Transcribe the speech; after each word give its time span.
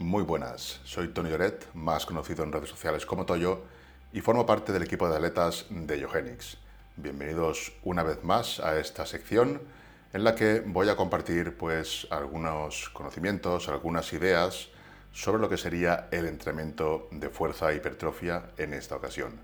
Muy 0.00 0.22
buenas, 0.22 0.80
soy 0.84 1.08
Tony 1.08 1.28
Lloret, 1.28 1.66
más 1.74 2.06
conocido 2.06 2.42
en 2.42 2.52
redes 2.52 2.70
sociales 2.70 3.04
como 3.04 3.26
Toyo, 3.26 3.60
y 4.14 4.22
formo 4.22 4.46
parte 4.46 4.72
del 4.72 4.82
equipo 4.82 5.06
de 5.06 5.16
atletas 5.16 5.66
de 5.68 6.00
Yogenix. 6.00 6.56
Bienvenidos 6.96 7.74
una 7.82 8.02
vez 8.02 8.24
más 8.24 8.60
a 8.60 8.80
esta 8.80 9.04
sección 9.04 9.60
en 10.14 10.24
la 10.24 10.34
que 10.34 10.60
voy 10.64 10.88
a 10.88 10.96
compartir 10.96 11.54
pues 11.54 12.06
algunos 12.08 12.88
conocimientos, 12.94 13.68
algunas 13.68 14.10
ideas 14.14 14.70
sobre 15.12 15.38
lo 15.38 15.50
que 15.50 15.58
sería 15.58 16.08
el 16.12 16.24
entrenamiento 16.24 17.06
de 17.10 17.28
fuerza 17.28 17.70
e 17.70 17.76
hipertrofia 17.76 18.52
en 18.56 18.72
esta 18.72 18.96
ocasión. 18.96 19.38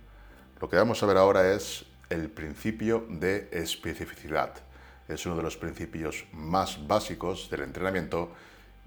Lo 0.59 0.71
que 0.71 0.77
vamos 0.77 1.03
a 1.03 1.07
ver 1.07 1.19
ahora 1.19 1.53
es 1.53 1.85
el 2.09 2.31
principio 2.31 3.05
de 3.11 3.51
especificidad. 3.53 4.55
Es 5.07 5.27
uno 5.27 5.37
de 5.37 5.43
los 5.43 5.59
principios 5.59 6.25
más 6.33 6.89
básicos 6.89 7.51
del 7.51 7.61
entrenamiento 7.61 8.31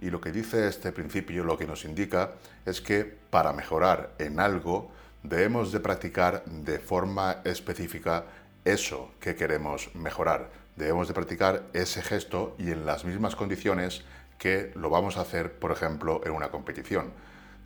y 0.02 0.09
lo 0.09 0.22
que 0.22 0.31
dice 0.31 0.67
este 0.67 0.92
principio, 0.92 1.44
lo 1.44 1.58
que 1.58 1.67
nos 1.67 1.86
indica, 1.86 2.31
es 2.66 2.81
que 2.81 3.03
para 3.03 3.53
mejorar 3.53 4.11
en 4.19 4.39
algo 4.39 4.91
debemos 5.23 5.72
de 5.72 5.80
practicar 5.80 6.44
de 6.45 6.80
forma 6.80 7.41
específica 7.44 8.25
eso 8.66 9.11
que 9.19 9.36
queremos 9.36 9.94
mejorar. 9.95 10.50
Debemos 10.75 11.08
de 11.08 11.14
practicar 11.14 11.64
ese 11.73 12.02
gesto 12.02 12.56
y 12.58 12.72
en 12.72 12.86
las 12.86 13.03
mismas 13.03 13.36
condiciones 13.36 14.03
que 14.38 14.72
lo 14.75 14.89
vamos 14.89 15.17
a 15.17 15.22
hacer, 15.22 15.52
por 15.52 15.72
ejemplo, 15.72 16.22
en 16.25 16.31
una 16.31 16.50
competición. 16.50 17.11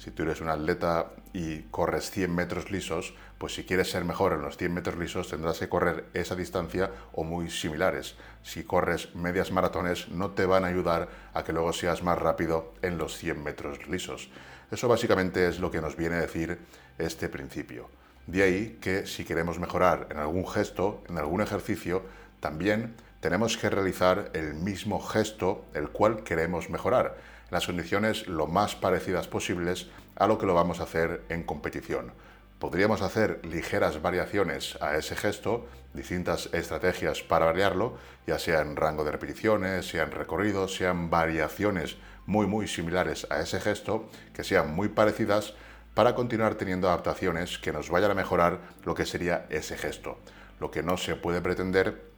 Si 0.03 0.11
tú 0.11 0.23
eres 0.23 0.41
un 0.41 0.49
atleta 0.49 1.13
y 1.31 1.61
corres 1.71 2.11
100 2.11 2.35
metros 2.35 2.71
lisos, 2.71 3.13
pues 3.37 3.55
si 3.55 3.63
quieres 3.63 3.89
ser 3.89 4.03
mejor 4.03 4.33
en 4.33 4.41
los 4.41 4.57
100 4.57 4.73
metros 4.73 4.97
lisos 4.97 5.29
tendrás 5.29 5.59
que 5.59 5.69
correr 5.69 6.07
esa 6.13 6.35
distancia 6.35 6.91
o 7.13 7.23
muy 7.23 7.49
similares. 7.49 8.17
Si 8.41 8.65
corres 8.65 9.15
medias 9.15 9.53
maratones 9.53 10.09
no 10.09 10.31
te 10.31 10.45
van 10.45 10.65
a 10.65 10.67
ayudar 10.67 11.07
a 11.33 11.45
que 11.45 11.53
luego 11.53 11.71
seas 11.71 12.03
más 12.03 12.19
rápido 12.19 12.73
en 12.81 12.97
los 12.97 13.17
100 13.17 13.41
metros 13.41 13.87
lisos. 13.87 14.29
Eso 14.69 14.89
básicamente 14.89 15.47
es 15.47 15.61
lo 15.61 15.71
que 15.71 15.79
nos 15.79 15.95
viene 15.95 16.17
a 16.17 16.21
decir 16.21 16.59
este 16.97 17.29
principio. 17.29 17.89
De 18.27 18.43
ahí 18.43 18.79
que 18.81 19.07
si 19.07 19.23
queremos 19.23 19.57
mejorar 19.57 20.07
en 20.11 20.17
algún 20.17 20.45
gesto, 20.45 21.01
en 21.07 21.17
algún 21.17 21.39
ejercicio, 21.39 22.03
también 22.41 22.93
tenemos 23.21 23.55
que 23.55 23.69
realizar 23.69 24.31
el 24.33 24.53
mismo 24.53 24.99
gesto 24.99 25.63
el 25.73 25.87
cual 25.91 26.23
queremos 26.23 26.69
mejorar 26.69 27.15
las 27.53 27.67
condiciones 27.67 28.27
lo 28.27 28.47
más 28.47 28.75
parecidas 28.75 29.27
posibles 29.27 29.87
a 30.15 30.27
lo 30.27 30.37
que 30.37 30.45
lo 30.45 30.53
vamos 30.53 30.79
a 30.79 30.83
hacer 30.83 31.23
en 31.29 31.43
competición. 31.43 32.11
Podríamos 32.59 33.01
hacer 33.01 33.41
ligeras 33.43 34.01
variaciones 34.01 34.77
a 34.81 34.95
ese 34.95 35.15
gesto, 35.15 35.67
distintas 35.93 36.49
estrategias 36.53 37.21
para 37.21 37.45
variarlo, 37.45 37.97
ya 38.25 38.39
sea 38.39 38.61
en 38.61 38.75
rango 38.75 39.03
de 39.03 39.11
repeticiones, 39.11 39.87
sea 39.87 40.03
en 40.03 40.11
recorridos, 40.11 40.75
sean 40.75 41.09
variaciones 41.09 41.97
muy 42.25 42.47
muy 42.47 42.67
similares 42.67 43.27
a 43.29 43.41
ese 43.41 43.59
gesto, 43.59 44.09
que 44.33 44.43
sean 44.43 44.73
muy 44.73 44.87
parecidas 44.87 45.53
para 45.93 46.15
continuar 46.15 46.55
teniendo 46.55 46.87
adaptaciones 46.87 47.57
que 47.59 47.73
nos 47.73 47.89
vayan 47.89 48.11
a 48.11 48.15
mejorar 48.15 48.61
lo 48.83 48.95
que 48.95 49.05
sería 49.05 49.45
ese 49.49 49.77
gesto. 49.77 50.17
Lo 50.59 50.71
que 50.71 50.83
no 50.83 50.97
se 50.97 51.15
puede 51.15 51.41
pretender 51.41 52.12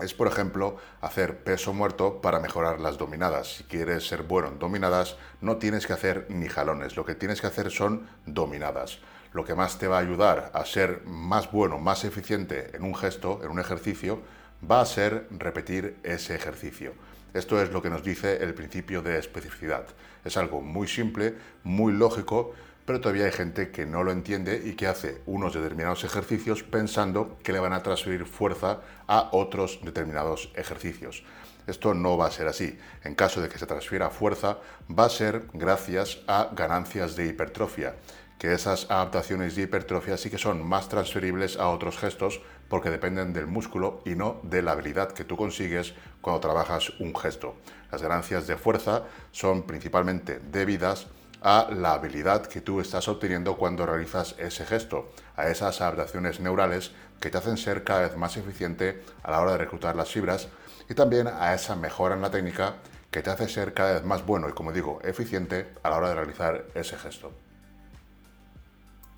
es, 0.00 0.12
por 0.12 0.26
ejemplo, 0.26 0.76
hacer 1.00 1.44
peso 1.44 1.72
muerto 1.72 2.20
para 2.20 2.40
mejorar 2.40 2.80
las 2.80 2.98
dominadas. 2.98 3.56
Si 3.56 3.64
quieres 3.64 4.08
ser 4.08 4.22
bueno 4.24 4.48
en 4.48 4.58
dominadas, 4.58 5.16
no 5.40 5.58
tienes 5.58 5.86
que 5.86 5.92
hacer 5.92 6.26
ni 6.28 6.48
jalones, 6.48 6.96
lo 6.96 7.04
que 7.04 7.14
tienes 7.14 7.40
que 7.40 7.46
hacer 7.46 7.70
son 7.70 8.08
dominadas. 8.26 8.98
Lo 9.32 9.44
que 9.44 9.54
más 9.54 9.78
te 9.78 9.88
va 9.88 9.98
a 9.98 10.00
ayudar 10.00 10.50
a 10.54 10.64
ser 10.64 11.02
más 11.06 11.50
bueno, 11.50 11.78
más 11.78 12.04
eficiente 12.04 12.76
en 12.76 12.84
un 12.84 12.94
gesto, 12.94 13.40
en 13.42 13.50
un 13.50 13.60
ejercicio, 13.60 14.20
va 14.68 14.80
a 14.80 14.86
ser 14.86 15.28
repetir 15.30 15.96
ese 16.02 16.34
ejercicio. 16.34 16.92
Esto 17.32 17.60
es 17.60 17.70
lo 17.70 17.82
que 17.82 17.90
nos 17.90 18.04
dice 18.04 18.42
el 18.42 18.54
principio 18.54 19.02
de 19.02 19.18
especificidad. 19.18 19.86
Es 20.24 20.36
algo 20.36 20.60
muy 20.60 20.86
simple, 20.86 21.34
muy 21.64 21.92
lógico, 21.92 22.54
pero 22.84 23.00
todavía 23.00 23.26
hay 23.26 23.32
gente 23.32 23.70
que 23.70 23.86
no 23.86 24.02
lo 24.04 24.12
entiende 24.12 24.62
y 24.64 24.74
que 24.74 24.86
hace 24.86 25.22
unos 25.26 25.54
determinados 25.54 26.04
ejercicios 26.04 26.62
pensando 26.62 27.38
que 27.42 27.52
le 27.52 27.60
van 27.60 27.72
a 27.72 27.82
transferir 27.82 28.26
fuerza 28.26 28.80
a 29.06 29.30
otros 29.32 29.80
determinados 29.82 30.52
ejercicios. 30.54 31.24
Esto 31.66 31.94
no 31.94 32.18
va 32.18 32.26
a 32.26 32.30
ser 32.30 32.46
así. 32.46 32.78
En 33.04 33.14
caso 33.14 33.40
de 33.40 33.48
que 33.48 33.58
se 33.58 33.66
transfiera 33.66 34.10
fuerza, 34.10 34.58
va 34.90 35.06
a 35.06 35.10
ser 35.10 35.46
gracias 35.54 36.20
a 36.26 36.50
ganancias 36.52 37.16
de 37.16 37.26
hipertrofia, 37.26 37.94
que 38.38 38.52
esas 38.52 38.90
adaptaciones 38.90 39.56
de 39.56 39.62
hipertrofia 39.62 40.18
sí 40.18 40.28
que 40.28 40.36
son 40.36 40.66
más 40.66 40.90
transferibles 40.90 41.56
a 41.56 41.68
otros 41.68 41.96
gestos 41.96 42.42
porque 42.68 42.90
dependen 42.90 43.32
del 43.32 43.46
músculo 43.46 44.02
y 44.04 44.10
no 44.10 44.40
de 44.42 44.60
la 44.60 44.72
habilidad 44.72 45.12
que 45.12 45.24
tú 45.24 45.36
consigues 45.36 45.94
cuando 46.20 46.40
trabajas 46.40 46.90
un 47.00 47.14
gesto. 47.14 47.54
Las 47.90 48.02
ganancias 48.02 48.46
de 48.46 48.56
fuerza 48.56 49.04
son 49.30 49.62
principalmente 49.62 50.40
debidas 50.40 51.06
a 51.44 51.68
la 51.70 51.92
habilidad 51.92 52.46
que 52.46 52.62
tú 52.62 52.80
estás 52.80 53.06
obteniendo 53.06 53.58
cuando 53.58 53.84
realizas 53.84 54.34
ese 54.38 54.64
gesto, 54.64 55.12
a 55.36 55.48
esas 55.48 55.82
adaptaciones 55.82 56.40
neurales 56.40 56.92
que 57.20 57.28
te 57.28 57.36
hacen 57.36 57.58
ser 57.58 57.84
cada 57.84 58.08
vez 58.08 58.16
más 58.16 58.38
eficiente 58.38 59.02
a 59.22 59.30
la 59.30 59.42
hora 59.42 59.52
de 59.52 59.58
reclutar 59.58 59.94
las 59.94 60.10
fibras 60.10 60.48
y 60.88 60.94
también 60.94 61.26
a 61.28 61.52
esa 61.52 61.76
mejora 61.76 62.14
en 62.14 62.22
la 62.22 62.30
técnica 62.30 62.76
que 63.10 63.20
te 63.20 63.28
hace 63.28 63.46
ser 63.46 63.74
cada 63.74 63.92
vez 63.92 64.04
más 64.04 64.24
bueno 64.24 64.48
y, 64.48 64.52
como 64.52 64.72
digo, 64.72 65.00
eficiente 65.04 65.74
a 65.82 65.90
la 65.90 65.98
hora 65.98 66.08
de 66.08 66.14
realizar 66.14 66.64
ese 66.74 66.96
gesto. 66.96 67.30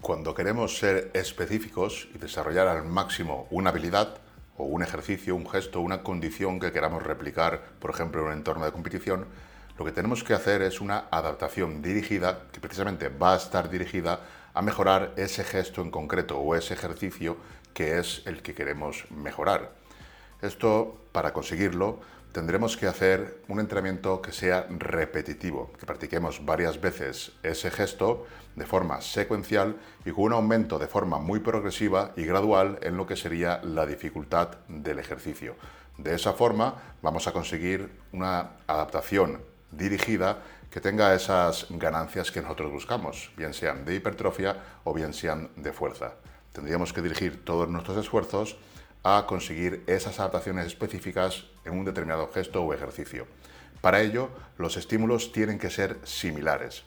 Cuando 0.00 0.34
queremos 0.34 0.78
ser 0.78 1.12
específicos 1.14 2.08
y 2.12 2.18
desarrollar 2.18 2.66
al 2.66 2.84
máximo 2.84 3.46
una 3.50 3.70
habilidad 3.70 4.18
o 4.56 4.64
un 4.64 4.82
ejercicio, 4.82 5.36
un 5.36 5.48
gesto, 5.48 5.80
una 5.80 6.02
condición 6.02 6.58
que 6.58 6.72
queramos 6.72 7.04
replicar, 7.04 7.62
por 7.78 7.90
ejemplo, 7.90 8.22
en 8.22 8.26
un 8.26 8.32
entorno 8.32 8.64
de 8.64 8.72
competición, 8.72 9.26
lo 9.78 9.84
que 9.84 9.92
tenemos 9.92 10.24
que 10.24 10.34
hacer 10.34 10.62
es 10.62 10.80
una 10.80 11.06
adaptación 11.10 11.82
dirigida 11.82 12.46
que 12.50 12.60
precisamente 12.60 13.08
va 13.08 13.34
a 13.34 13.36
estar 13.36 13.68
dirigida 13.68 14.20
a 14.54 14.62
mejorar 14.62 15.12
ese 15.16 15.44
gesto 15.44 15.82
en 15.82 15.90
concreto 15.90 16.38
o 16.38 16.54
ese 16.54 16.72
ejercicio 16.74 17.36
que 17.74 17.98
es 17.98 18.22
el 18.24 18.40
que 18.40 18.54
queremos 18.54 19.04
mejorar. 19.10 19.72
Esto, 20.40 20.96
para 21.12 21.34
conseguirlo, 21.34 22.00
tendremos 22.32 22.76
que 22.78 22.86
hacer 22.86 23.42
un 23.48 23.60
entrenamiento 23.60 24.22
que 24.22 24.32
sea 24.32 24.66
repetitivo, 24.70 25.72
que 25.78 25.84
practiquemos 25.84 26.44
varias 26.44 26.80
veces 26.80 27.32
ese 27.42 27.70
gesto 27.70 28.26
de 28.54 28.64
forma 28.64 29.02
secuencial 29.02 29.76
y 30.06 30.10
con 30.10 30.24
un 30.24 30.32
aumento 30.32 30.78
de 30.78 30.86
forma 30.86 31.18
muy 31.18 31.40
progresiva 31.40 32.12
y 32.16 32.24
gradual 32.24 32.78
en 32.80 32.96
lo 32.96 33.06
que 33.06 33.16
sería 33.16 33.60
la 33.62 33.84
dificultad 33.84 34.56
del 34.68 34.98
ejercicio. 34.98 35.54
De 35.98 36.14
esa 36.14 36.32
forma 36.32 36.96
vamos 37.02 37.26
a 37.26 37.32
conseguir 37.32 37.90
una 38.12 38.52
adaptación 38.66 39.55
dirigida 39.76 40.38
que 40.70 40.80
tenga 40.80 41.14
esas 41.14 41.66
ganancias 41.70 42.30
que 42.30 42.42
nosotros 42.42 42.70
buscamos, 42.70 43.32
bien 43.36 43.54
sean 43.54 43.84
de 43.84 43.94
hipertrofia 43.94 44.56
o 44.84 44.92
bien 44.92 45.12
sean 45.12 45.50
de 45.56 45.72
fuerza. 45.72 46.14
Tendríamos 46.52 46.92
que 46.92 47.02
dirigir 47.02 47.44
todos 47.44 47.68
nuestros 47.68 47.98
esfuerzos 47.98 48.56
a 49.02 49.24
conseguir 49.26 49.84
esas 49.86 50.18
adaptaciones 50.18 50.66
específicas 50.66 51.44
en 51.64 51.78
un 51.78 51.84
determinado 51.84 52.28
gesto 52.32 52.62
o 52.62 52.74
ejercicio. 52.74 53.26
Para 53.80 54.00
ello, 54.00 54.30
los 54.58 54.76
estímulos 54.76 55.32
tienen 55.32 55.58
que 55.58 55.70
ser 55.70 55.98
similares. 56.02 56.84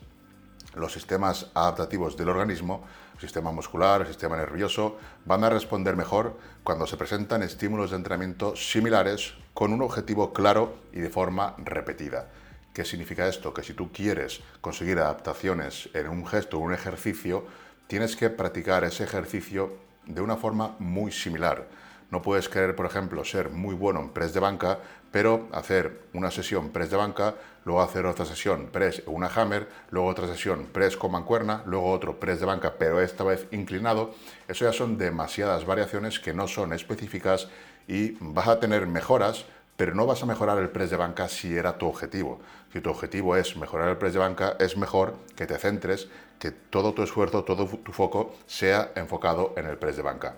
Los 0.74 0.92
sistemas 0.92 1.50
adaptativos 1.54 2.16
del 2.16 2.28
organismo, 2.28 2.84
el 3.14 3.20
sistema 3.20 3.50
muscular, 3.50 4.02
el 4.02 4.06
sistema 4.06 4.36
nervioso, 4.36 4.98
van 5.24 5.42
a 5.44 5.50
responder 5.50 5.96
mejor 5.96 6.36
cuando 6.62 6.86
se 6.86 6.96
presentan 6.96 7.42
estímulos 7.42 7.90
de 7.90 7.96
entrenamiento 7.96 8.54
similares 8.54 9.34
con 9.54 9.72
un 9.72 9.82
objetivo 9.82 10.32
claro 10.32 10.76
y 10.92 11.00
de 11.00 11.10
forma 11.10 11.54
repetida. 11.58 12.28
¿Qué 12.72 12.84
significa 12.84 13.26
esto? 13.26 13.52
Que 13.52 13.64
si 13.64 13.74
tú 13.74 13.90
quieres 13.92 14.40
conseguir 14.60 14.98
adaptaciones 14.98 15.88
en 15.92 16.08
un 16.08 16.26
gesto 16.26 16.58
o 16.58 16.60
un 16.60 16.72
ejercicio, 16.72 17.44
tienes 17.88 18.14
que 18.14 18.30
practicar 18.30 18.84
ese 18.84 19.02
ejercicio 19.02 19.74
de 20.06 20.20
una 20.20 20.36
forma 20.36 20.76
muy 20.78 21.10
similar. 21.10 21.66
No 22.10 22.22
puedes 22.22 22.48
querer, 22.48 22.76
por 22.76 22.86
ejemplo, 22.86 23.24
ser 23.24 23.50
muy 23.50 23.74
bueno 23.74 24.00
en 24.00 24.10
press 24.10 24.32
de 24.34 24.40
banca, 24.40 24.78
pero 25.10 25.48
hacer 25.52 26.02
una 26.12 26.30
sesión 26.30 26.70
press 26.70 26.90
de 26.90 26.96
banca, 26.96 27.34
luego 27.64 27.82
hacer 27.82 28.06
otra 28.06 28.24
sesión 28.24 28.68
press 28.72 29.02
una 29.06 29.26
hammer, 29.26 29.68
luego 29.90 30.08
otra 30.08 30.26
sesión 30.26 30.66
press 30.72 30.96
con 30.96 31.12
mancuerna, 31.12 31.62
luego 31.66 31.90
otro 31.90 32.18
press 32.18 32.40
de 32.40 32.46
banca, 32.46 32.74
pero 32.78 33.00
esta 33.00 33.24
vez 33.24 33.46
inclinado. 33.50 34.14
Eso 34.48 34.64
ya 34.64 34.72
son 34.72 34.98
demasiadas 34.98 35.66
variaciones 35.66 36.20
que 36.20 36.32
no 36.32 36.46
son 36.46 36.72
específicas 36.72 37.48
y 37.88 38.16
vas 38.20 38.48
a 38.48 38.60
tener 38.60 38.86
mejoras, 38.86 39.46
pero 39.80 39.94
no 39.94 40.04
vas 40.04 40.22
a 40.22 40.26
mejorar 40.26 40.58
el 40.58 40.68
press 40.68 40.90
de 40.90 40.98
banca 40.98 41.26
si 41.26 41.56
era 41.56 41.78
tu 41.78 41.86
objetivo. 41.86 42.38
Si 42.70 42.82
tu 42.82 42.90
objetivo 42.90 43.34
es 43.34 43.56
mejorar 43.56 43.88
el 43.88 43.96
press 43.96 44.12
de 44.12 44.18
banca, 44.18 44.54
es 44.58 44.76
mejor 44.76 45.16
que 45.34 45.46
te 45.46 45.56
centres, 45.56 46.06
que 46.38 46.50
todo 46.50 46.92
tu 46.92 47.02
esfuerzo, 47.02 47.44
todo 47.44 47.64
tu 47.66 47.90
foco 47.90 48.34
sea 48.46 48.92
enfocado 48.94 49.54
en 49.56 49.64
el 49.64 49.78
press 49.78 49.96
de 49.96 50.02
banca. 50.02 50.34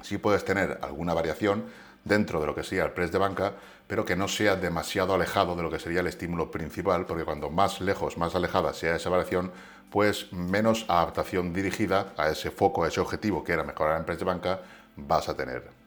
Sí 0.00 0.16
puedes 0.16 0.46
tener 0.46 0.78
alguna 0.80 1.12
variación 1.12 1.64
dentro 2.02 2.40
de 2.40 2.46
lo 2.46 2.54
que 2.54 2.62
sería 2.62 2.86
el 2.86 2.92
press 2.92 3.12
de 3.12 3.18
banca, 3.18 3.52
pero 3.86 4.06
que 4.06 4.16
no 4.16 4.26
sea 4.26 4.56
demasiado 4.56 5.12
alejado 5.12 5.54
de 5.54 5.64
lo 5.64 5.70
que 5.70 5.78
sería 5.78 6.00
el 6.00 6.06
estímulo 6.06 6.50
principal, 6.50 7.04
porque 7.04 7.26
cuando 7.26 7.50
más 7.50 7.82
lejos, 7.82 8.16
más 8.16 8.34
alejada 8.34 8.72
sea 8.72 8.96
esa 8.96 9.10
variación, 9.10 9.52
pues 9.90 10.32
menos 10.32 10.86
adaptación 10.88 11.52
dirigida 11.52 12.14
a 12.16 12.30
ese 12.30 12.50
foco, 12.50 12.84
a 12.84 12.88
ese 12.88 13.00
objetivo 13.00 13.44
que 13.44 13.52
era 13.52 13.64
mejorar 13.64 13.98
el 13.98 14.06
press 14.06 14.20
de 14.20 14.24
banca, 14.24 14.60
vas 14.96 15.28
a 15.28 15.36
tener. 15.36 15.81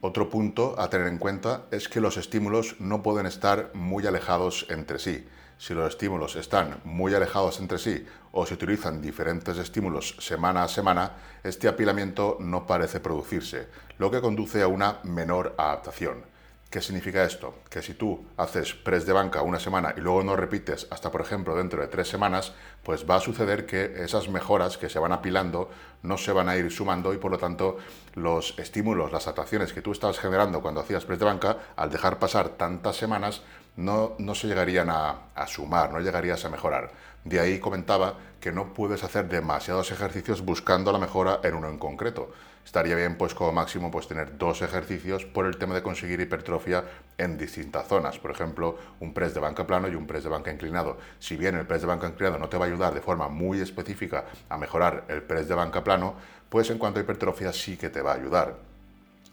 Otro 0.00 0.30
punto 0.30 0.76
a 0.78 0.88
tener 0.88 1.08
en 1.08 1.18
cuenta 1.18 1.66
es 1.72 1.88
que 1.88 2.00
los 2.00 2.16
estímulos 2.18 2.76
no 2.78 3.02
pueden 3.02 3.26
estar 3.26 3.72
muy 3.74 4.06
alejados 4.06 4.64
entre 4.70 5.00
sí. 5.00 5.26
Si 5.58 5.74
los 5.74 5.88
estímulos 5.88 6.36
están 6.36 6.80
muy 6.84 7.14
alejados 7.14 7.58
entre 7.58 7.78
sí 7.78 8.06
o 8.30 8.46
se 8.46 8.54
utilizan 8.54 9.02
diferentes 9.02 9.58
estímulos 9.58 10.14
semana 10.20 10.62
a 10.62 10.68
semana, 10.68 11.16
este 11.42 11.66
apilamiento 11.66 12.36
no 12.38 12.64
parece 12.64 13.00
producirse, 13.00 13.66
lo 13.98 14.08
que 14.08 14.20
conduce 14.20 14.62
a 14.62 14.68
una 14.68 15.00
menor 15.02 15.56
adaptación. 15.58 16.22
¿Qué 16.70 16.82
significa 16.82 17.24
esto? 17.24 17.54
Que 17.70 17.80
si 17.80 17.94
tú 17.94 18.26
haces 18.36 18.74
press 18.74 19.06
de 19.06 19.14
banca 19.14 19.40
una 19.40 19.58
semana 19.58 19.94
y 19.96 20.00
luego 20.00 20.22
no 20.22 20.36
repites 20.36 20.86
hasta, 20.90 21.10
por 21.10 21.22
ejemplo, 21.22 21.56
dentro 21.56 21.80
de 21.80 21.88
tres 21.88 22.08
semanas, 22.08 22.52
pues 22.82 23.08
va 23.08 23.14
a 23.14 23.20
suceder 23.20 23.64
que 23.64 24.04
esas 24.04 24.28
mejoras 24.28 24.76
que 24.76 24.90
se 24.90 24.98
van 24.98 25.12
apilando 25.12 25.70
no 26.02 26.18
se 26.18 26.30
van 26.30 26.50
a 26.50 26.58
ir 26.58 26.70
sumando 26.70 27.14
y 27.14 27.16
por 27.16 27.30
lo 27.30 27.38
tanto 27.38 27.78
los 28.16 28.58
estímulos, 28.58 29.10
las 29.12 29.26
adaptaciones 29.26 29.72
que 29.72 29.80
tú 29.80 29.92
estabas 29.92 30.18
generando 30.18 30.60
cuando 30.60 30.82
hacías 30.82 31.06
press 31.06 31.18
de 31.18 31.24
banca, 31.24 31.56
al 31.74 31.88
dejar 31.88 32.18
pasar 32.18 32.50
tantas 32.50 32.96
semanas, 32.96 33.40
no, 33.76 34.14
no 34.18 34.34
se 34.34 34.46
llegarían 34.46 34.90
a 34.90 35.46
sumar, 35.46 35.90
no 35.90 36.00
llegarías 36.00 36.44
a 36.44 36.50
mejorar. 36.50 36.92
De 37.28 37.40
ahí 37.40 37.58
comentaba 37.58 38.14
que 38.40 38.52
no 38.52 38.72
puedes 38.72 39.04
hacer 39.04 39.28
demasiados 39.28 39.92
ejercicios 39.92 40.42
buscando 40.42 40.92
la 40.92 40.98
mejora 40.98 41.40
en 41.42 41.56
uno 41.56 41.68
en 41.68 41.76
concreto. 41.76 42.32
Estaría 42.64 42.96
bien, 42.96 43.18
pues 43.18 43.34
como 43.34 43.52
máximo, 43.52 43.90
pues 43.90 44.08
tener 44.08 44.38
dos 44.38 44.62
ejercicios 44.62 45.26
por 45.26 45.44
el 45.44 45.58
tema 45.58 45.74
de 45.74 45.82
conseguir 45.82 46.18
hipertrofia 46.20 46.84
en 47.18 47.36
distintas 47.36 47.86
zonas. 47.86 48.18
Por 48.18 48.30
ejemplo, 48.30 48.78
un 49.00 49.12
press 49.12 49.34
de 49.34 49.40
banca 49.40 49.66
plano 49.66 49.88
y 49.88 49.94
un 49.94 50.06
press 50.06 50.24
de 50.24 50.30
banca 50.30 50.50
inclinado. 50.50 50.96
Si 51.18 51.36
bien 51.36 51.54
el 51.54 51.66
press 51.66 51.82
de 51.82 51.88
banca 51.88 52.08
inclinado 52.08 52.38
no 52.38 52.48
te 52.48 52.56
va 52.56 52.64
a 52.64 52.68
ayudar 52.68 52.94
de 52.94 53.02
forma 53.02 53.28
muy 53.28 53.60
específica 53.60 54.24
a 54.48 54.56
mejorar 54.56 55.04
el 55.08 55.22
press 55.22 55.48
de 55.48 55.54
banca 55.54 55.84
plano, 55.84 56.14
pues 56.48 56.70
en 56.70 56.78
cuanto 56.78 56.98
a 56.98 57.02
hipertrofia 57.02 57.52
sí 57.52 57.76
que 57.76 57.90
te 57.90 58.00
va 58.00 58.12
a 58.12 58.14
ayudar 58.14 58.56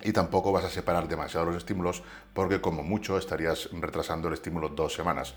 y 0.03 0.11
tampoco 0.11 0.51
vas 0.51 0.65
a 0.65 0.69
separar 0.69 1.07
demasiado 1.07 1.45
los 1.45 1.55
estímulos 1.55 2.03
porque 2.33 2.59
como 2.59 2.83
mucho 2.83 3.17
estarías 3.17 3.69
retrasando 3.71 4.27
el 4.27 4.33
estímulo 4.33 4.67
dos 4.67 4.93
semanas. 4.93 5.33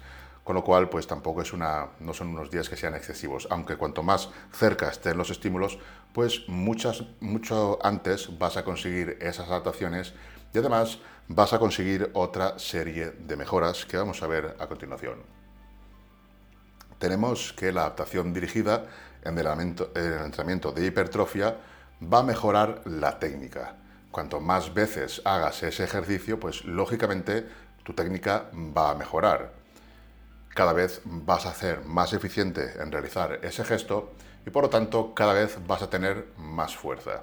Con 0.48 0.54
lo 0.54 0.64
cual, 0.64 0.88
pues 0.88 1.06
tampoco 1.06 1.42
es 1.42 1.52
una, 1.52 1.88
no 2.00 2.14
son 2.14 2.28
unos 2.28 2.50
días 2.50 2.70
que 2.70 2.76
sean 2.78 2.94
excesivos, 2.94 3.46
aunque 3.50 3.76
cuanto 3.76 4.02
más 4.02 4.30
cerca 4.50 4.88
estén 4.88 5.18
los 5.18 5.28
estímulos, 5.28 5.78
pues 6.14 6.48
muchas, 6.48 7.04
mucho 7.20 7.78
antes 7.82 8.38
vas 8.38 8.56
a 8.56 8.64
conseguir 8.64 9.18
esas 9.20 9.50
adaptaciones 9.50 10.14
y 10.54 10.58
además 10.58 11.00
vas 11.28 11.52
a 11.52 11.58
conseguir 11.58 12.10
otra 12.14 12.58
serie 12.58 13.10
de 13.10 13.36
mejoras 13.36 13.84
que 13.84 13.98
vamos 13.98 14.22
a 14.22 14.26
ver 14.26 14.56
a 14.58 14.66
continuación. 14.68 15.18
Tenemos 16.98 17.52
que 17.52 17.70
la 17.70 17.82
adaptación 17.82 18.32
dirigida 18.32 18.86
en 19.24 19.36
el 19.36 19.46
entrenamiento 19.46 20.72
de 20.72 20.86
hipertrofia 20.86 21.58
va 22.02 22.20
a 22.20 22.22
mejorar 22.22 22.80
la 22.86 23.18
técnica. 23.18 23.76
Cuanto 24.10 24.40
más 24.40 24.72
veces 24.72 25.20
hagas 25.26 25.62
ese 25.62 25.84
ejercicio, 25.84 26.40
pues 26.40 26.64
lógicamente 26.64 27.46
tu 27.82 27.92
técnica 27.92 28.48
va 28.54 28.92
a 28.92 28.94
mejorar 28.94 29.57
cada 30.54 30.72
vez 30.72 31.00
vas 31.04 31.46
a 31.46 31.54
ser 31.54 31.84
más 31.84 32.12
eficiente 32.12 32.80
en 32.80 32.92
realizar 32.92 33.40
ese 33.42 33.64
gesto 33.64 34.12
y 34.46 34.50
por 34.50 34.64
lo 34.64 34.70
tanto 34.70 35.14
cada 35.14 35.32
vez 35.32 35.58
vas 35.66 35.82
a 35.82 35.90
tener 35.90 36.26
más 36.36 36.76
fuerza. 36.76 37.22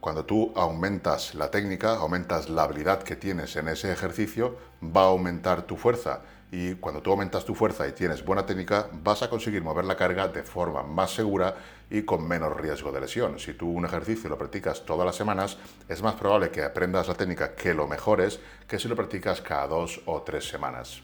Cuando 0.00 0.24
tú 0.24 0.52
aumentas 0.54 1.34
la 1.34 1.50
técnica, 1.50 1.96
aumentas 1.96 2.48
la 2.48 2.62
habilidad 2.62 3.02
que 3.02 3.16
tienes 3.16 3.56
en 3.56 3.66
ese 3.66 3.90
ejercicio, 3.90 4.56
va 4.80 5.02
a 5.02 5.06
aumentar 5.06 5.62
tu 5.62 5.76
fuerza. 5.76 6.20
Y 6.52 6.74
cuando 6.76 7.02
tú 7.02 7.10
aumentas 7.10 7.44
tu 7.44 7.54
fuerza 7.54 7.86
y 7.88 7.92
tienes 7.92 8.24
buena 8.24 8.46
técnica, 8.46 8.88
vas 8.92 9.22
a 9.22 9.28
conseguir 9.28 9.62
mover 9.62 9.84
la 9.84 9.96
carga 9.96 10.28
de 10.28 10.44
forma 10.44 10.84
más 10.84 11.10
segura 11.10 11.56
y 11.90 12.02
con 12.02 12.26
menos 12.26 12.56
riesgo 12.56 12.92
de 12.92 13.00
lesión. 13.00 13.40
Si 13.40 13.54
tú 13.54 13.68
un 13.68 13.86
ejercicio 13.86 14.30
lo 14.30 14.38
practicas 14.38 14.86
todas 14.86 15.04
las 15.04 15.16
semanas, 15.16 15.58
es 15.88 16.00
más 16.00 16.14
probable 16.14 16.50
que 16.50 16.62
aprendas 16.62 17.08
la 17.08 17.14
técnica 17.14 17.54
que 17.54 17.74
lo 17.74 17.88
mejores 17.88 18.38
que 18.68 18.78
si 18.78 18.86
lo 18.86 18.94
practicas 18.94 19.40
cada 19.40 19.66
dos 19.66 20.00
o 20.06 20.22
tres 20.22 20.48
semanas. 20.48 21.02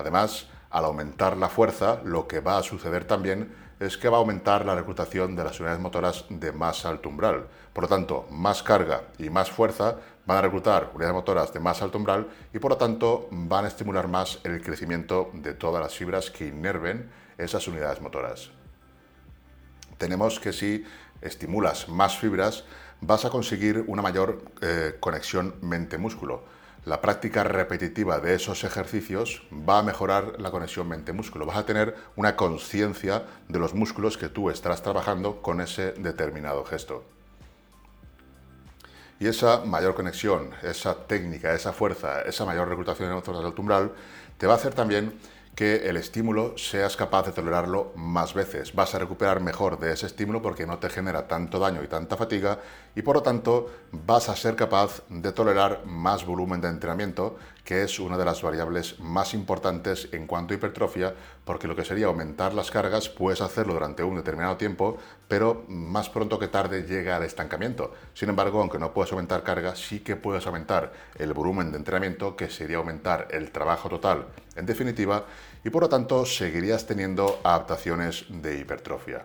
Además, 0.00 0.46
al 0.70 0.86
aumentar 0.86 1.36
la 1.36 1.50
fuerza, 1.50 2.00
lo 2.04 2.26
que 2.26 2.40
va 2.40 2.56
a 2.56 2.62
suceder 2.62 3.04
también 3.04 3.54
es 3.80 3.98
que 3.98 4.08
va 4.08 4.16
a 4.16 4.20
aumentar 4.20 4.64
la 4.64 4.74
reclutación 4.74 5.36
de 5.36 5.44
las 5.44 5.60
unidades 5.60 5.80
motoras 5.80 6.24
de 6.30 6.52
más 6.52 6.86
alto 6.86 7.10
umbral. 7.10 7.48
Por 7.74 7.84
lo 7.84 7.88
tanto, 7.88 8.26
más 8.30 8.62
carga 8.62 9.02
y 9.18 9.28
más 9.28 9.50
fuerza 9.50 9.96
van 10.24 10.38
a 10.38 10.40
reclutar 10.40 10.90
unidades 10.94 11.14
motoras 11.14 11.52
de 11.52 11.60
más 11.60 11.82
alto 11.82 11.98
umbral 11.98 12.28
y 12.54 12.58
por 12.58 12.70
lo 12.70 12.76
tanto 12.78 13.28
van 13.30 13.66
a 13.66 13.68
estimular 13.68 14.08
más 14.08 14.38
el 14.44 14.62
crecimiento 14.62 15.30
de 15.34 15.52
todas 15.52 15.82
las 15.82 15.94
fibras 15.94 16.30
que 16.30 16.46
inerven 16.46 17.10
esas 17.36 17.68
unidades 17.68 18.00
motoras. 18.00 18.50
Tenemos 19.98 20.40
que 20.40 20.54
si 20.54 20.84
estimulas 21.20 21.90
más 21.90 22.16
fibras, 22.16 22.64
vas 23.02 23.26
a 23.26 23.30
conseguir 23.30 23.84
una 23.86 24.00
mayor 24.00 24.42
eh, 24.62 24.96
conexión 24.98 25.56
mente-músculo 25.60 26.59
la 26.84 27.00
práctica 27.00 27.44
repetitiva 27.44 28.20
de 28.20 28.34
esos 28.34 28.64
ejercicios 28.64 29.42
va 29.52 29.78
a 29.78 29.82
mejorar 29.82 30.40
la 30.40 30.50
conexión 30.50 30.88
mente-músculo. 30.88 31.44
Vas 31.44 31.58
a 31.58 31.66
tener 31.66 31.94
una 32.16 32.36
conciencia 32.36 33.24
de 33.48 33.58
los 33.58 33.74
músculos 33.74 34.16
que 34.16 34.28
tú 34.28 34.50
estás 34.50 34.82
trabajando 34.82 35.42
con 35.42 35.60
ese 35.60 35.92
determinado 35.92 36.64
gesto. 36.64 37.04
Y 39.18 39.26
esa 39.26 39.64
mayor 39.66 39.94
conexión, 39.94 40.52
esa 40.62 41.06
técnica, 41.06 41.52
esa 41.52 41.74
fuerza, 41.74 42.22
esa 42.22 42.46
mayor 42.46 42.68
reclutación 42.68 43.12
en 43.12 43.22
zonas 43.22 43.42
del 43.42 43.52
umbral, 43.58 43.92
te 44.38 44.46
va 44.46 44.54
a 44.54 44.56
hacer 44.56 44.72
también 44.72 45.12
que 45.54 45.90
el 45.90 45.98
estímulo 45.98 46.56
seas 46.56 46.96
capaz 46.96 47.26
de 47.26 47.32
tolerarlo 47.32 47.92
más 47.94 48.32
veces. 48.32 48.74
Vas 48.74 48.94
a 48.94 48.98
recuperar 48.98 49.40
mejor 49.40 49.78
de 49.78 49.92
ese 49.92 50.06
estímulo 50.06 50.40
porque 50.40 50.66
no 50.66 50.78
te 50.78 50.88
genera 50.88 51.28
tanto 51.28 51.58
daño 51.58 51.82
y 51.82 51.86
tanta 51.86 52.16
fatiga 52.16 52.60
y 52.94 53.02
por 53.02 53.16
lo 53.16 53.22
tanto 53.22 53.70
vas 53.92 54.28
a 54.28 54.36
ser 54.36 54.56
capaz 54.56 55.02
de 55.08 55.32
tolerar 55.32 55.84
más 55.86 56.24
volumen 56.24 56.60
de 56.60 56.68
entrenamiento, 56.68 57.36
que 57.64 57.82
es 57.82 57.98
una 57.98 58.16
de 58.16 58.24
las 58.24 58.42
variables 58.42 58.98
más 59.00 59.34
importantes 59.34 60.08
en 60.12 60.26
cuanto 60.26 60.52
a 60.52 60.56
hipertrofia, 60.56 61.14
porque 61.44 61.68
lo 61.68 61.76
que 61.76 61.84
sería 61.84 62.06
aumentar 62.06 62.52
las 62.52 62.70
cargas 62.70 63.08
puedes 63.08 63.40
hacerlo 63.40 63.74
durante 63.74 64.02
un 64.02 64.16
determinado 64.16 64.56
tiempo, 64.56 64.98
pero 65.28 65.64
más 65.68 66.08
pronto 66.08 66.38
que 66.38 66.48
tarde 66.48 66.82
llega 66.82 67.16
al 67.16 67.22
estancamiento. 67.22 67.92
Sin 68.14 68.28
embargo, 68.28 68.60
aunque 68.60 68.78
no 68.78 68.92
puedes 68.92 69.12
aumentar 69.12 69.42
carga, 69.42 69.76
sí 69.76 70.00
que 70.00 70.16
puedes 70.16 70.46
aumentar 70.46 70.92
el 71.16 71.32
volumen 71.32 71.70
de 71.70 71.78
entrenamiento, 71.78 72.36
que 72.36 72.50
sería 72.50 72.78
aumentar 72.78 73.28
el 73.30 73.50
trabajo 73.50 73.88
total 73.88 74.26
en 74.56 74.66
definitiva, 74.66 75.24
y 75.64 75.70
por 75.70 75.82
lo 75.82 75.88
tanto 75.88 76.26
seguirías 76.26 76.86
teniendo 76.86 77.40
adaptaciones 77.44 78.24
de 78.28 78.58
hipertrofia. 78.58 79.24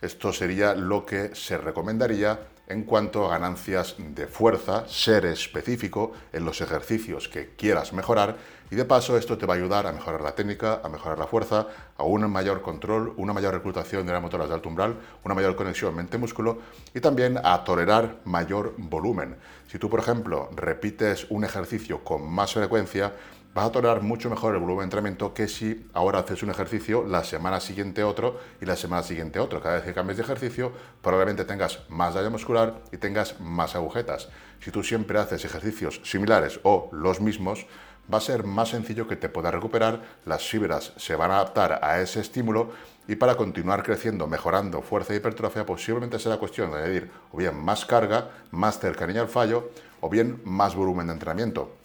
Esto 0.00 0.32
sería 0.32 0.74
lo 0.74 1.04
que 1.04 1.34
se 1.34 1.58
recomendaría 1.58 2.40
en 2.70 2.84
cuanto 2.84 3.26
a 3.26 3.30
ganancias 3.30 3.96
de 3.98 4.28
fuerza, 4.28 4.88
ser 4.88 5.26
específico 5.26 6.12
en 6.32 6.44
los 6.44 6.60
ejercicios 6.60 7.28
que 7.28 7.50
quieras 7.56 7.92
mejorar 7.92 8.36
y 8.70 8.76
de 8.76 8.84
paso 8.84 9.16
esto 9.16 9.36
te 9.36 9.44
va 9.44 9.54
a 9.54 9.56
ayudar 9.56 9.88
a 9.88 9.92
mejorar 9.92 10.20
la 10.20 10.36
técnica, 10.36 10.80
a 10.84 10.88
mejorar 10.88 11.18
la 11.18 11.26
fuerza, 11.26 11.66
a 11.96 12.04
un 12.04 12.30
mayor 12.30 12.62
control, 12.62 13.12
una 13.16 13.32
mayor 13.32 13.54
reclutación 13.54 14.06
de 14.06 14.12
las 14.12 14.22
motoras 14.22 14.48
de 14.48 14.54
alto 14.54 14.68
umbral, 14.68 14.94
una 15.24 15.34
mayor 15.34 15.56
conexión 15.56 15.96
mente-músculo 15.96 16.58
y 16.94 17.00
también 17.00 17.38
a 17.42 17.64
tolerar 17.64 18.20
mayor 18.24 18.74
volumen. 18.76 19.34
Si 19.66 19.78
tú, 19.80 19.90
por 19.90 19.98
ejemplo, 19.98 20.48
repites 20.54 21.26
un 21.30 21.42
ejercicio 21.42 22.04
con 22.04 22.30
más 22.30 22.54
frecuencia, 22.54 23.12
vas 23.54 23.66
a 23.66 23.72
tolerar 23.72 24.02
mucho 24.02 24.30
mejor 24.30 24.54
el 24.54 24.60
volumen 24.60 24.80
de 24.80 24.84
entrenamiento 24.84 25.34
que 25.34 25.48
si 25.48 25.86
ahora 25.92 26.20
haces 26.20 26.42
un 26.42 26.50
ejercicio, 26.50 27.04
la 27.04 27.24
semana 27.24 27.60
siguiente 27.60 28.04
otro 28.04 28.38
y 28.60 28.66
la 28.66 28.76
semana 28.76 29.02
siguiente 29.02 29.40
otro. 29.40 29.60
Cada 29.60 29.76
vez 29.76 29.84
que 29.84 29.94
cambies 29.94 30.18
de 30.18 30.22
ejercicio, 30.22 30.72
probablemente 31.02 31.44
tengas 31.44 31.80
más 31.88 32.14
daño 32.14 32.30
muscular 32.30 32.82
y 32.92 32.98
tengas 32.98 33.40
más 33.40 33.74
agujetas. 33.74 34.28
Si 34.60 34.70
tú 34.70 34.84
siempre 34.84 35.18
haces 35.18 35.44
ejercicios 35.44 36.00
similares 36.04 36.60
o 36.62 36.90
los 36.92 37.20
mismos, 37.20 37.66
va 38.12 38.18
a 38.18 38.20
ser 38.20 38.44
más 38.44 38.70
sencillo 38.70 39.08
que 39.08 39.16
te 39.16 39.28
puedas 39.28 39.54
recuperar, 39.54 40.02
las 40.26 40.46
fibras 40.46 40.92
se 40.96 41.16
van 41.16 41.30
a 41.30 41.36
adaptar 41.36 41.80
a 41.82 42.00
ese 42.00 42.20
estímulo 42.20 42.70
y 43.08 43.16
para 43.16 43.36
continuar 43.36 43.82
creciendo, 43.82 44.26
mejorando 44.26 44.82
fuerza 44.82 45.12
y 45.12 45.16
hipertrofia, 45.16 45.66
posiblemente 45.66 46.18
será 46.18 46.36
cuestión 46.36 46.70
de 46.70 46.78
añadir 46.78 47.10
o 47.32 47.38
bien 47.38 47.56
más 47.56 47.84
carga, 47.84 48.30
más 48.50 48.78
cercanía 48.78 49.20
al 49.20 49.28
fallo 49.28 49.70
o 50.00 50.08
bien 50.08 50.40
más 50.44 50.74
volumen 50.74 51.08
de 51.08 51.14
entrenamiento. 51.14 51.80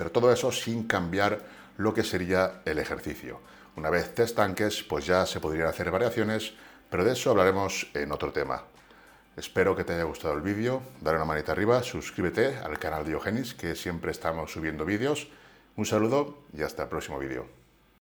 Pero 0.00 0.12
todo 0.12 0.32
eso 0.32 0.50
sin 0.50 0.84
cambiar 0.84 1.42
lo 1.76 1.92
que 1.92 2.02
sería 2.02 2.62
el 2.64 2.78
ejercicio. 2.78 3.38
Una 3.76 3.90
vez 3.90 4.14
te 4.14 4.22
estanques, 4.22 4.82
pues 4.82 5.04
ya 5.04 5.26
se 5.26 5.40
podrían 5.40 5.68
hacer 5.68 5.90
variaciones, 5.90 6.54
pero 6.88 7.04
de 7.04 7.12
eso 7.12 7.28
hablaremos 7.28 7.86
en 7.92 8.10
otro 8.10 8.32
tema. 8.32 8.64
Espero 9.36 9.76
que 9.76 9.84
te 9.84 9.92
haya 9.92 10.04
gustado 10.04 10.32
el 10.32 10.40
vídeo, 10.40 10.80
dale 11.02 11.18
una 11.18 11.26
manita 11.26 11.52
arriba, 11.52 11.82
suscríbete 11.82 12.56
al 12.56 12.78
canal 12.78 13.04
Diogenis, 13.04 13.52
que 13.52 13.76
siempre 13.76 14.10
estamos 14.10 14.50
subiendo 14.50 14.86
vídeos. 14.86 15.28
Un 15.76 15.84
saludo 15.84 16.44
y 16.56 16.62
hasta 16.62 16.84
el 16.84 16.88
próximo 16.88 17.18
vídeo. 17.18 17.59